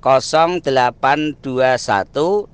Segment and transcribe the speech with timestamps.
[0.00, 2.48] 0821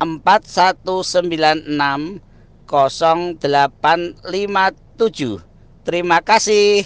[0.00, 2.20] 4196
[2.68, 5.50] 0857
[5.80, 6.84] Terima kasih.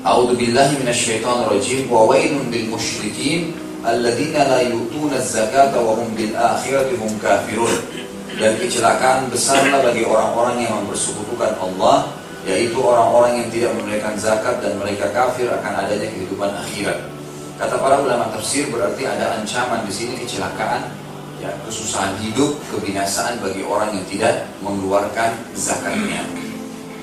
[0.02, 3.54] A'udzu billahi minasyaitonir rajim wa wailun lil musyrikin
[3.86, 7.70] alladzina la yu'tuna az-zakata wa hum bil akhirati hum kafirun.
[8.32, 12.10] Dan kecelakaan besarlah bagi orang-orang yang mempersekutukan Allah
[12.42, 16.98] yaitu orang-orang yang tidak menunaikan zakat dan mereka kafir akan adanya kehidupan akhirat.
[17.54, 20.90] Kata para ulama tafsir berarti ada ancaman di sini kecelakaan
[21.42, 26.22] ya, kesusahan hidup, kebinasaan bagi orang yang tidak mengeluarkan zakatnya.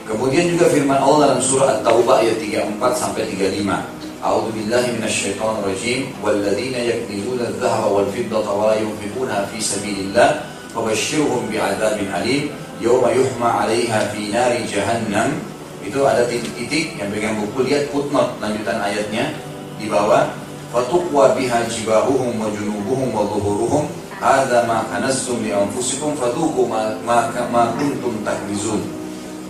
[0.07, 3.99] Kemudian juga firman Allah dalam surah At-Taubah ayat 34 sampai 35.
[4.19, 12.09] A'udzu billahi minasyaitonir rajim walladzina yaknizuna adh-dhahaba wal fiddata wa yunfiquna fi sabilillah fabashshirhum bi'adzabin
[12.09, 12.43] alim.
[12.81, 15.35] Yawma yuhma 'alaiha fi nari jahannam.
[15.85, 17.69] Itu ada titik-titik yang pegang buku.
[17.69, 19.29] Lihat footnote lanjutan ayatnya
[19.77, 20.25] di bawah.
[20.73, 23.89] Fatuqwa biha jibahuhum wa junubuhum wa dhuhuruhum
[24.19, 28.83] Hadza ma kanastum li anfusikum fadhuku ma, ma, kuntum taknizun.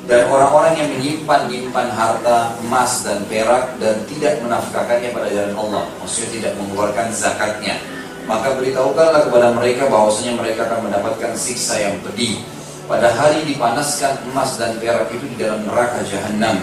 [0.06, 6.30] Dan orang-orang yang menyimpan-nyimpan harta emas dan perak dan tidak menafkahkannya pada jalan Allah, maksudnya
[6.38, 7.82] tidak mengeluarkan zakatnya,
[8.30, 12.38] maka beritahukanlah kepada mereka bahwasanya mereka akan mendapatkan siksa yang pedih.
[12.86, 16.58] Pada hari dipanaskan emas dan perak itu di dalam neraka jahanam.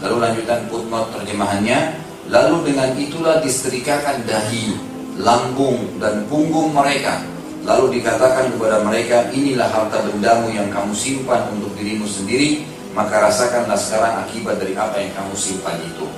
[0.00, 1.78] Lalu lanjutan footnote terjemahannya,
[2.32, 4.76] lalu dengan itulah disetrikakan dahi,
[5.20, 7.20] lambung dan punggung mereka
[7.60, 12.64] Lalu dikatakan kepada mereka, inilah harta bendamu yang kamu simpan untuk dirimu sendiri,
[12.96, 16.08] maka rasakanlah sekarang akibat dari apa yang kamu simpan itu.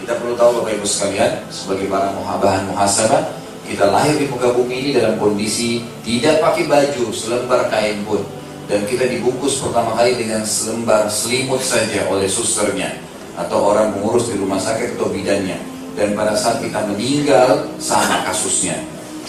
[0.00, 3.28] Kita perlu tahu Bapak Ibu sekalian, sebagai para muhabahan muhasabah,
[3.68, 8.24] kita lahir di muka bumi ini dalam kondisi tidak pakai baju, selembar kain pun.
[8.64, 12.96] Dan kita dibungkus pertama kali dengan selembar selimut saja oleh susternya.
[13.36, 15.60] Atau orang pengurus di rumah sakit atau bidannya.
[15.92, 18.80] Dan pada saat kita meninggal, sama kasusnya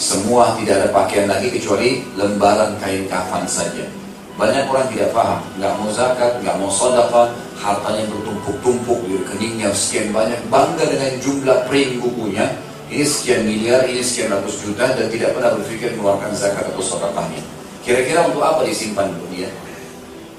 [0.01, 3.85] semua tidak ada pakaian lagi kecuali lembaran kain kafan saja.
[4.33, 7.29] Banyak orang tidak paham, nggak mau zakat, nggak mau sodaka,
[7.61, 12.49] hartanya bertumpuk-tumpuk di rekeningnya sekian banyak, bangga dengan jumlah print bukunya,
[12.89, 17.45] ini sekian miliar, ini sekian ratus juta, dan tidak pernah berpikir mengeluarkan zakat atau sodakahnya.
[17.85, 19.53] Kira-kira untuk apa disimpan dia?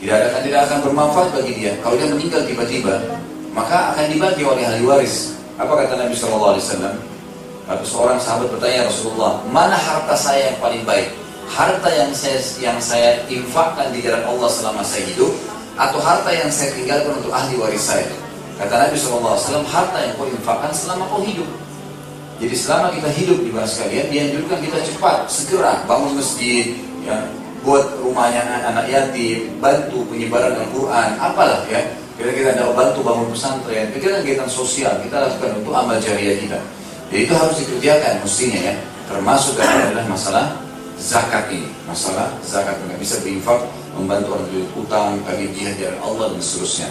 [0.03, 1.79] Tidak akan tidak akan bermanfaat bagi dia.
[1.79, 2.99] Kalau dia meninggal tiba-tiba,
[3.55, 5.39] maka akan dibagi oleh ahli waris.
[5.55, 7.12] Apa kata Nabi Shallallahu Alaihi Wasallam?
[7.73, 11.09] Lalu seorang sahabat bertanya Rasulullah, mana harta saya yang paling baik?
[11.49, 15.33] Harta yang saya yang saya infakkan di jalan Allah selama saya hidup,
[15.81, 18.05] atau harta yang saya tinggalkan untuk ahli waris saya?
[18.61, 21.49] Kata Nabi SAW, harta yang kau infakkan selama kau hidup.
[22.45, 26.77] Jadi selama kita hidup di bawah sekalian, dianjurkan kita cepat, segera bangun masjid,
[27.09, 27.25] ya,
[27.65, 31.81] buat rumahnya anak-anak yatim, bantu penyebaran Al-Quran, apalah ya.
[32.21, 36.61] Kira-kira ada bantu bangun pesantren, kegiatan-kegiatan sosial kita lakukan untuk amal jariah kita.
[37.13, 38.75] Jadi itu harus dikerjakan mestinya ya.
[39.05, 40.47] Termasuk adalah masalah
[40.97, 41.69] zakat ini.
[41.85, 43.61] Masalah zakat nggak bisa berinfak,
[43.93, 46.89] membantu orang tulis utang, bagi jihad jalan Allah dan seterusnya.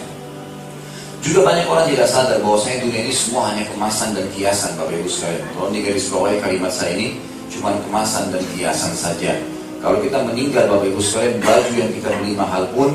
[1.26, 5.10] Juga banyak orang tidak sadar bahwasanya dunia ini semua hanya kemasan dan hiasan Bapak Ibu
[5.10, 5.44] sekalian.
[5.58, 7.08] Kalau di garis bawahi kalimat saya ini
[7.50, 9.34] cuma kemasan dan hiasan saja.
[9.82, 12.90] Kalau kita meninggal Bapak Ibu sekalian, baju yang kita beli mahal pun,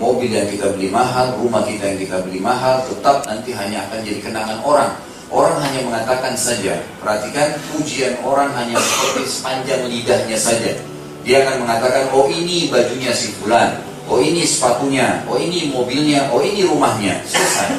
[0.00, 4.00] mobil yang kita beli mahal, rumah kita yang kita beli mahal, tetap nanti hanya akan
[4.00, 4.92] jadi kenangan orang.
[5.30, 10.74] Orang hanya mengatakan saja, perhatikan pujian orang hanya seperti sepanjang lidahnya saja.
[11.22, 13.78] Dia akan mengatakan, oh ini bajunya si fulan,
[14.10, 17.22] oh ini sepatunya, oh ini mobilnya, oh ini rumahnya.
[17.30, 17.78] Selesai.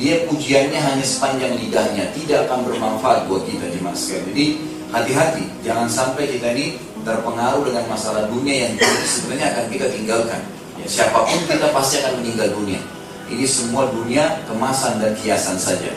[0.00, 4.24] Dia pujiannya hanya sepanjang lidahnya, tidak akan bermanfaat buat kita jemaah sekalian.
[4.32, 4.46] Jadi
[4.88, 8.72] hati-hati, jangan sampai kita ini terpengaruh dengan masalah dunia yang
[9.04, 10.40] sebenarnya akan kita tinggalkan.
[10.80, 12.80] Ya, siapa pun kita pasti akan meninggal dunia.
[13.28, 15.92] Ini semua dunia kemasan dan kiasan saja.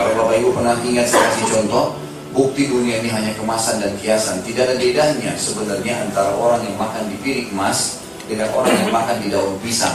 [0.00, 1.92] Kalau Bapak Ibu pernah ingat saya kasih contoh,
[2.32, 4.40] bukti dunia ini hanya kemasan dan kiasan.
[4.40, 9.20] Tidak ada bedanya sebenarnya antara orang yang makan di piring emas dengan orang yang makan
[9.20, 9.92] di daun pisang.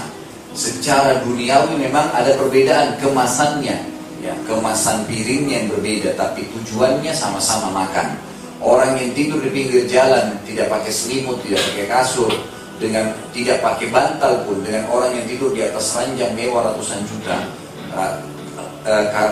[0.54, 3.81] Secara duniawi memang ada perbedaan kemasannya,
[4.22, 8.13] ya kemasan piringnya yang berbeda, tapi tujuannya sama-sama makan.
[8.62, 12.30] Orang yang tidur di pinggir jalan tidak pakai selimut, tidak pakai kasur,
[12.78, 17.42] dengan tidak pakai bantal pun, dengan orang yang tidur di atas ranjang mewah ratusan juta,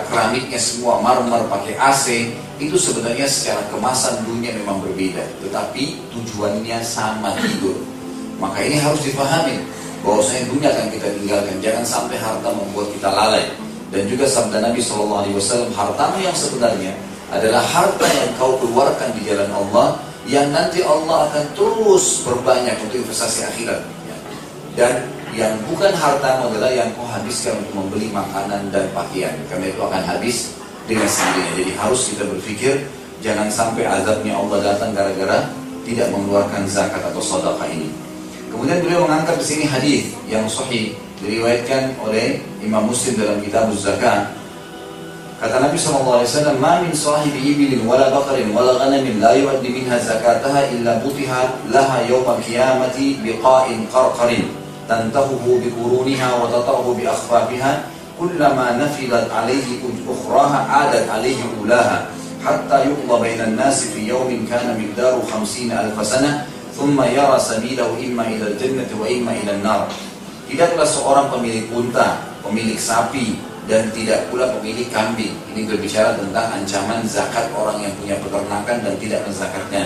[0.10, 7.38] keramiknya semua marmer pakai AC, itu sebenarnya secara kemasan dunia memang berbeda, tetapi tujuannya sama
[7.38, 7.78] tidur.
[8.42, 9.62] Maka ini harus dipahami
[10.02, 11.56] bahwasanya dunia akan kita tinggalkan.
[11.62, 13.46] Jangan sampai harta membuat kita lalai.
[13.94, 16.98] Dan juga sabda Nabi Shallallahu Alaihi Wasallam, hartamu yang sebenarnya
[17.30, 23.06] adalah harta yang kau keluarkan di jalan Allah, yang nanti Allah akan terus berbanyak untuk
[23.06, 23.86] investasi akhirat.
[24.74, 29.82] Dan yang bukan hartamu adalah yang kau habiskan untuk membeli makanan dan pakaian, karena itu
[29.82, 30.54] akan habis
[30.86, 31.54] dengan sendirinya.
[31.58, 32.74] Jadi harus kita berpikir
[33.26, 35.50] jangan sampai azabnya Allah datang gara-gara
[35.84, 37.90] tidak mengeluarkan zakat atau sedekah ini.
[38.54, 44.30] Kemudian beliau mengangkat di sini hadis yang sahih diriwayatkan oleh Imam Muslim dalam kitab Zakat.
[45.42, 50.72] Kata Nabi SAW, "Ma min sahibi ibilin wala baqarin wala ghanamin la yuaddi minha zakataha
[50.72, 58.79] illa butiha laha yawm al-qiyamati biqa'in qarqarin tantahuhu bi quruniha wa tatahu bi akhfafiha kullama
[58.79, 62.09] nafilat alayhi ukhraha adat alayhi ulaha
[62.43, 66.47] hatta yuqda bainan nasi fi yawmin kana miqdaru 50 alf sanah
[66.79, 69.91] ثم يرى سبيله إما إلى الجنة وإما إلى النار
[70.49, 73.37] Tidaklah seorang pemilik unta, pemilik sapi,
[73.69, 75.37] dan tidak pula pemilik kambing.
[75.53, 79.85] Ini berbicara tentang ancaman zakat orang yang punya peternakan dan tidak menzakatnya.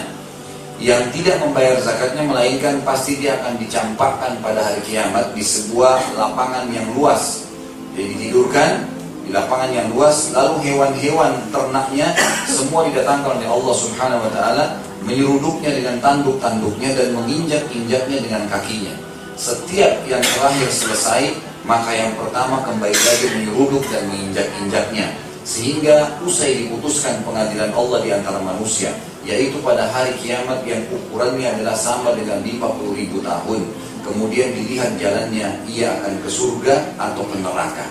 [0.78, 6.70] Yang tidak membayar zakatnya melainkan pasti dia akan dicampakkan pada hari kiamat di sebuah lapangan
[6.70, 7.50] yang luas.
[7.98, 8.86] Jadi ditidurkan
[9.26, 12.14] di lapangan yang luas, lalu hewan-hewan ternaknya
[12.46, 14.66] semua didatangkan oleh Allah Subhanahu wa taala
[15.02, 18.94] menyeruduknya dengan tanduk-tanduknya dan menginjak-injaknya dengan kakinya.
[19.34, 21.36] Setiap yang terakhir selesai,
[21.66, 25.27] maka yang pertama kembali lagi menyeruduk dan menginjak-injaknya.
[25.48, 28.92] Sehingga usai diputuskan pengadilan Allah di antara manusia,
[29.24, 33.64] yaitu pada hari kiamat yang ukurannya adalah sama dengan 50 ribu tahun.
[34.04, 37.88] Kemudian dilihat jalannya, ia akan ke surga atau ke neraka.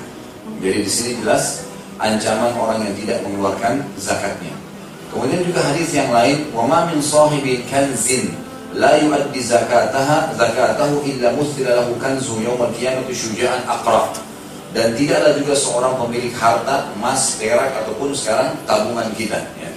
[0.61, 1.65] Jadi di sini jelas
[1.97, 4.53] ancaman orang yang tidak mengeluarkan zakatnya.
[5.09, 8.37] Kemudian juga hadis yang lain, "Wa ma min sahibi kanzin
[8.77, 14.26] la yuaddi zakataha zakatahu illa musila lahu kanzu al qiyamati syuja'an aqra."
[14.77, 19.73] Dan tidaklah juga seorang pemilik harta emas, perak ataupun sekarang tabungan kita ya.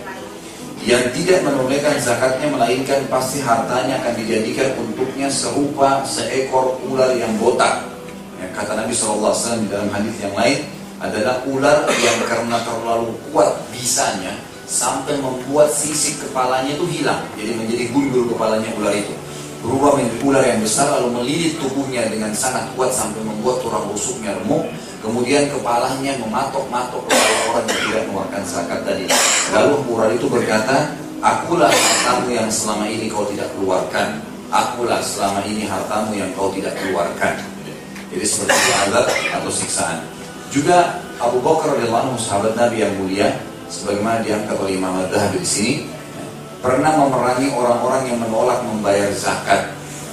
[0.84, 7.88] Yang tidak menunaikan zakatnya melainkan pasti hartanya akan dijadikan untuknya serupa seekor ular yang botak.
[8.44, 9.32] Ya, kata Nabi SAW
[9.64, 10.68] di dalam hadis yang lain
[11.00, 14.36] adalah ular yang karena terlalu kuat bisanya
[14.68, 19.16] sampai membuat sisi kepalanya itu hilang jadi menjadi gundul kepalanya ular itu
[19.66, 24.38] berubah menjadi ular yang besar lalu melilit tubuhnya dengan sangat kuat sampai membuat tulang rusuknya
[24.44, 29.06] remuk kemudian kepalanya mematok-matok kepala orang yang tidak mengeluarkan zakat tadi.
[29.56, 30.92] Lalu ular itu berkata
[31.24, 34.20] akulah hartamu yang selama ini kau tidak keluarkan.
[34.50, 37.38] Akulah selama ini hartamu yang kau tidak keluarkan.
[38.10, 39.98] Jadi seperti azab atau siksaan.
[40.50, 43.38] Juga Abu Bakar radhiyallahu sahabat Nabi yang mulia
[43.70, 45.74] sebagaimana diangkat oleh Imam Al-Dhahabi di sini
[46.60, 49.70] pernah memerangi orang-orang yang menolak membayar zakat.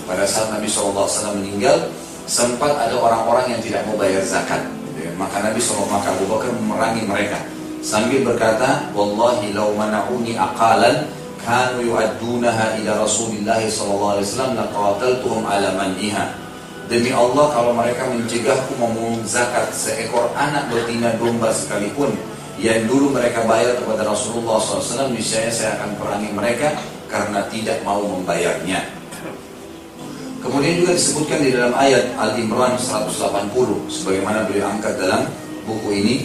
[0.06, 1.90] Pada saat Nabi SAW meninggal
[2.28, 4.75] sempat ada orang-orang yang tidak mau bayar zakat
[5.16, 7.40] maka Nabi SAW Abu Bakar memerangi mereka
[7.80, 11.08] sambil berkata wallahi law mana'uni aqalan
[11.40, 16.36] kanu yu'addunaha ila Rasulillah wasallam laqataltuhum ala man'iha
[16.86, 22.14] demi Allah kalau mereka mencegahku memungut zakat seekor anak betina domba sekalipun
[22.56, 26.72] yang dulu mereka bayar kepada Rasulullah SAW, niscaya saya akan perangi mereka
[27.04, 28.80] karena tidak mau membayarnya.
[30.45, 33.53] Kemudian juga disebutkan di dalam ayat Al-Imran 180,
[33.87, 35.29] sebagaimana beliau angkat dalam
[35.69, 36.15] buku ini.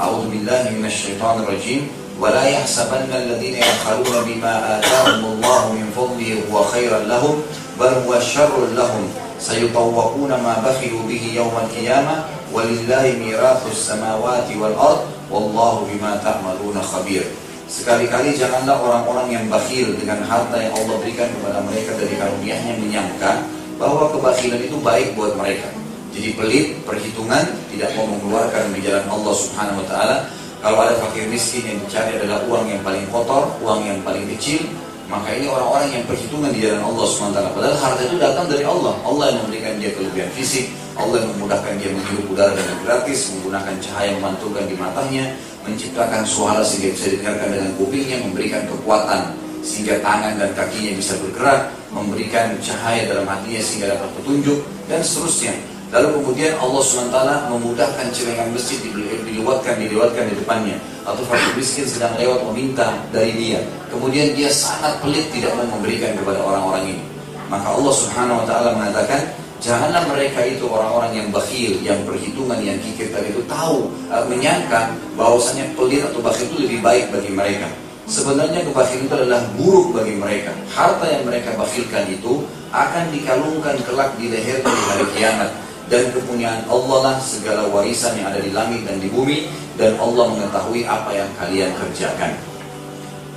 [0.00, 1.82] A'udzu billahi minasyaitonir rajim.
[2.20, 7.42] ولا يحسبن الذين يبخلون بما آتاهم الله من فضله هو خيرا لهم
[7.80, 9.08] بل هو شر لهم
[9.40, 17.24] سيطوقون ما بخلوا به يوم القيامة ولله ميراث السماوات والأرض والله بما تعملون خبير
[17.66, 23.42] Sekali-kali janganlah orang-orang yang bakhil dengan harta yang Allah berikan kepada mereka dari karunia-Nya menyangka
[23.81, 25.65] bahwa kebakhilan itu baik buat mereka.
[26.13, 27.41] Jadi pelit, perhitungan,
[27.73, 30.17] tidak mau mengeluarkan di jalan Allah Subhanahu wa taala.
[30.61, 34.61] Kalau ada fakir miskin yang dicari adalah uang yang paling kotor, uang yang paling kecil,
[35.09, 37.39] maka ini orang-orang yang perhitungan di jalan Allah SWT.
[37.57, 38.93] Padahal harta itu datang dari Allah.
[39.01, 43.75] Allah yang memberikan dia kelebihan fisik, Allah yang memudahkan dia menghirup udara dengan gratis, menggunakan
[43.81, 45.25] cahaya memantulkan di matanya,
[45.65, 49.21] menciptakan suara sehingga bisa didengarkan dengan kupingnya, memberikan kekuatan
[49.65, 55.53] sehingga tangan dan kakinya bisa bergerak, memberikan cahaya dalam hatinya sehingga dapat petunjuk, dan seterusnya.
[55.91, 57.19] Lalu kemudian Allah SWT
[57.51, 58.79] memudahkan celengan masjid
[59.27, 60.77] dilewatkan, dilewatkan di depannya.
[61.03, 63.59] Atau fakir miskin sedang lewat meminta dari dia.
[63.91, 67.03] Kemudian dia sangat pelit tidak mau memberikan kepada orang-orang ini.
[67.51, 69.21] Maka Allah Subhanahu Wa Taala mengatakan,
[69.61, 74.89] Janganlah mereka itu orang-orang yang bakhil, yang perhitungan, yang kikir tadi itu tahu, uh, menyangka
[75.13, 77.69] bahwasanya pelit atau bakhil itu lebih baik bagi mereka.
[78.09, 80.51] Sebenarnya kebakhilan itu adalah buruk bagi mereka.
[80.73, 82.43] Harta yang mereka bakhilkan itu
[82.73, 85.49] akan dikalungkan kelak di leher di hari kiamat.
[85.91, 89.47] Dan kepunyaan Allah lah segala warisan yang ada di langit dan di bumi.
[89.77, 92.31] Dan Allah mengetahui apa yang kalian kerjakan.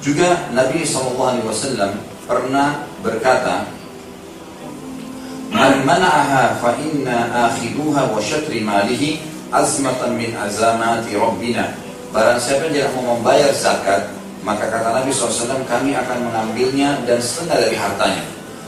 [0.05, 1.41] Juga Nabi SAW
[2.29, 3.65] pernah berkata,
[5.55, 9.23] Man mana'aha fa inna akhiduha wa syatri malihi
[9.55, 11.71] azmatan min azamati rabbina.
[12.11, 14.11] Barang siapa yang mau membayar zakat,
[14.45, 18.25] maka kata Nabi SAW kami akan mengambilnya dan setengah dari hartanya.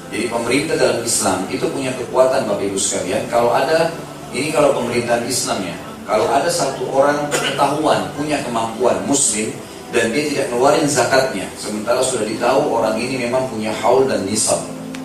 [0.08, 3.28] Jadi pemerintah dalam Islam itu punya kekuatan Bapak Ibu sekalian.
[3.28, 3.92] Kalau ada,
[4.32, 5.76] ini kalau pemerintahan Islam ya,
[6.08, 9.52] kalau ada satu orang pengetahuan, punya kemampuan muslim,
[9.92, 14.58] dan dia tidak ngeluarin zakatnya, sementara sudah ditahu orang ini memang punya haul dan nisab,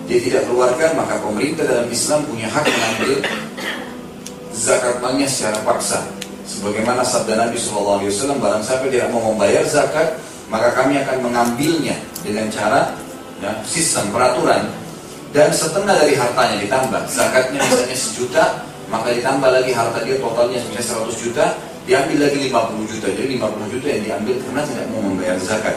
[0.06, 3.16] dia tidak keluarkan maka pemerintah dalam Islam punya hak mengambil
[4.52, 6.04] zakat malnya secara paksa
[6.44, 8.02] sebagaimana sabda Nabi SAW
[8.36, 10.18] barang siapa tidak mau membayar zakat
[10.52, 12.92] maka kami akan mengambilnya dengan cara
[13.40, 14.68] ya, sistem peraturan.
[15.32, 17.08] Dan setengah dari hartanya ditambah.
[17.08, 18.44] Zakatnya misalnya sejuta
[18.92, 21.44] maka ditambah lagi harta dia totalnya misalnya 100 juta
[21.88, 23.06] diambil lagi 50 juta.
[23.08, 25.76] Jadi 50 juta yang diambil karena tidak mau membayar zakat.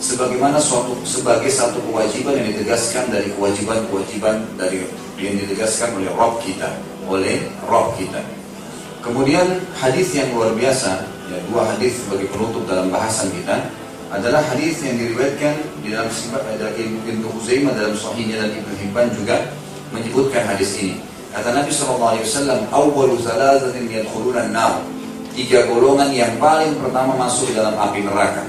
[0.00, 4.88] Sebagaimana suatu sebagai satu kewajiban yang ditegaskan dari kewajiban-kewajiban dari
[5.20, 6.72] yang ditegaskan oleh Rob kita,
[7.04, 8.24] oleh Rob kita.
[9.04, 13.68] Kemudian hadis yang luar biasa, ya, dua hadis sebagai penutup dalam bahasan kita
[14.14, 19.36] adalah hadis yang diriwayatkan di dalam ada Ibnu Huzaimah dalam Sahihnya dan Ibnu Hibban juga
[19.90, 21.02] menyebutkan hadis ini.
[21.34, 24.86] Kata Nabi SAW, "Awwalu thalathatin yadkhuluna an-nar."
[25.34, 28.46] Tiga golongan yang paling pertama masuk dalam api neraka.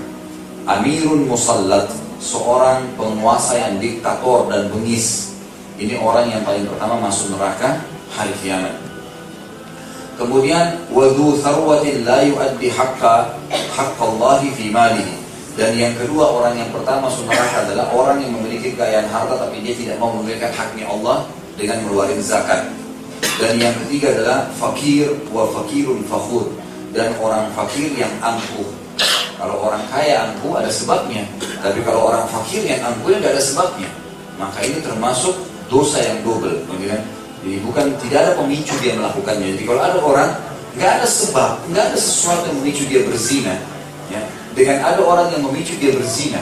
[0.69, 1.89] Amirun Musallat,
[2.22, 5.34] seorang penguasa yang diktator dan bengis.
[5.81, 7.81] Ini orang yang paling pertama masuk neraka
[8.13, 8.74] hari kiamat.
[10.15, 13.36] Kemudian wadu tharwatin la yuaddi haqqa
[13.75, 15.04] haqqallahi fi malihi.
[15.55, 19.71] Dan yang kedua orang yang pertama neraka adalah orang yang memiliki kekayaan harta tapi dia
[19.71, 22.67] tidak mau memberikan haknya Allah dengan mengeluarkan zakat.
[23.39, 26.51] Dan yang ketiga adalah fakir wa fakirun fakhur
[26.91, 28.67] dan orang fakir yang angkuh
[29.35, 31.27] kalau orang kaya angkuh ada sebabnya.
[31.59, 33.89] Tapi kalau orang fakir yang angkuh tidak ada sebabnya.
[34.39, 35.35] Maka ini termasuk
[35.67, 36.55] dosa yang double.
[36.63, 37.01] Gitu kan?
[37.43, 39.53] Jadi bukan tidak ada pemicu dia melakukannya.
[39.59, 40.29] Jadi kalau ada orang
[40.75, 43.55] nggak ada sebab, nggak ada sesuatu yang memicu dia berzina.
[44.55, 46.39] Dengan ada orang yang memicu dia berzina.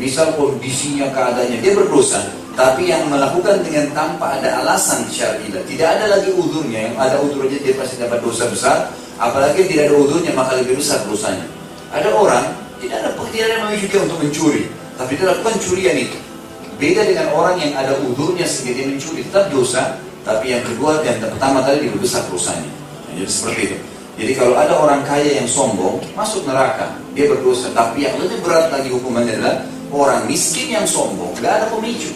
[0.00, 2.24] Misal kondisinya, keadaannya, dia berdosa.
[2.56, 6.90] Tapi yang melakukan dengan tanpa ada alasan syariah, tidak ada lagi udurnya.
[6.90, 8.90] Yang ada udurnya dia pasti dapat dosa besar.
[9.20, 11.46] Apalagi tidak ada udurnya maka lebih besar dosanya.
[11.94, 14.62] Ada orang tidak ada tidak ada memicu dia untuk mencuri,
[14.94, 16.18] tapi dia lakukan curian itu.
[16.78, 21.18] Beda dengan orang yang ada udurnya sehingga dia mencuri, tetap dosa, tapi yang kedua yang
[21.18, 22.70] pertama tadi lebih besar dosanya.
[23.10, 23.78] Jadi seperti itu.
[24.18, 27.70] Jadi kalau ada orang kaya yang sombong, masuk neraka, dia berdosa.
[27.70, 29.62] Tapi yang lebih berat lagi hukumannya adalah
[29.94, 32.10] orang miskin yang sombong, gak ada pemicu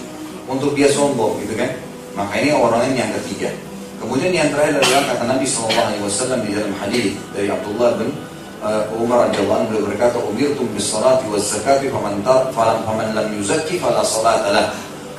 [0.51, 1.71] untuk dia sombong, gitu kan?
[2.19, 3.55] Maka ini orang yang ketiga.
[4.03, 8.11] Kemudian yang terakhir adalah kata Nabi SAW di dalam hadis dari Abdullah bin
[8.59, 13.79] uh, Umar radhiyallahu anhu berkata umirtum bis salati waz zakati faman falam faman lam yuzakki
[13.79, 14.67] fala salata lah.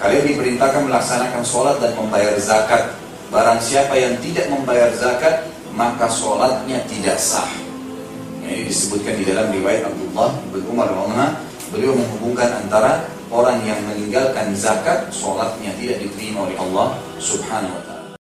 [0.03, 2.91] Kalian diperintahkan melaksanakan sholat dan membayar zakat.
[3.31, 7.49] Barang siapa yang tidak membayar zakat, maka sholatnya tidak sah.
[8.43, 10.89] Ini disebutkan di dalam riwayat Abdullah bin Umar
[11.73, 17.92] beliau menghubungkan antara orang yang meninggalkan zakat, sholatnya tidak diterima oleh Allah Subhanahu wa taala.